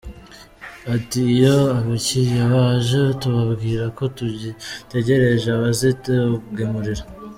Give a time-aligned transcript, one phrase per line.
[0.95, 7.03] Ati “Iyo abakiliya baje tubabwira ko tugitegereje abazitugemurira.